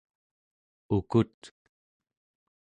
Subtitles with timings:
[0.97, 1.37] ukut